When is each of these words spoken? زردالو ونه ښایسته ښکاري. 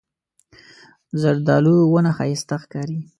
زردالو 1.21 1.75
ونه 1.93 2.11
ښایسته 2.17 2.55
ښکاري. 2.63 2.99